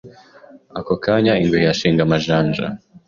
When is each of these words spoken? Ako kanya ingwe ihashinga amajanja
Ako 0.79 0.93
kanya 1.03 1.33
ingwe 1.41 1.57
ihashinga 1.63 2.01
amajanja 2.03 2.65